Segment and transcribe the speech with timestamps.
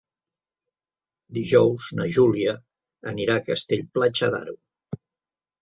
[1.37, 2.55] Dijous na Júlia
[3.13, 4.57] anirà a Castell-Platja d'Aro.